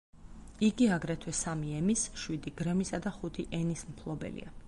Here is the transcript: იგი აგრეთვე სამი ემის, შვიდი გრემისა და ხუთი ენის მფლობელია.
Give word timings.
იგი 0.67 0.87
აგრეთვე 0.95 1.33
სამი 1.39 1.75
ემის, 1.81 2.07
შვიდი 2.23 2.55
გრემისა 2.63 3.03
და 3.07 3.15
ხუთი 3.21 3.49
ენის 3.61 3.87
მფლობელია. 3.93 4.55